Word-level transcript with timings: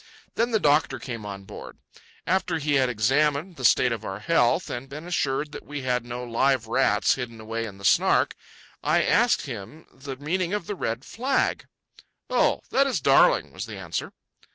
Then 0.33 0.49
the 0.49 0.59
doctor 0.59 0.97
came 0.97 1.27
on 1.27 1.43
board. 1.43 1.77
After 2.25 2.57
he 2.57 2.73
had 2.73 2.89
examined 2.89 3.55
the 3.55 3.63
state 3.63 3.91
of 3.91 4.03
our 4.03 4.17
health 4.17 4.67
and 4.67 4.89
been 4.89 5.05
assured 5.05 5.51
that 5.51 5.63
we 5.63 5.83
had 5.83 6.05
no 6.05 6.23
live 6.23 6.65
rats 6.65 7.13
hidden 7.13 7.39
away 7.39 7.65
in 7.65 7.77
the 7.77 7.85
Snark, 7.85 8.35
I 8.83 9.03
asked 9.03 9.43
him 9.45 9.85
the 9.93 10.15
meaning 10.15 10.53
of 10.55 10.65
the 10.65 10.73
red 10.73 11.05
flag. 11.05 11.67
"Oh, 12.31 12.61
that 12.71 12.87
is 12.87 12.99
Darling," 12.99 13.53
was 13.53 13.67
the 13.67 13.77
answer. 13.77 14.11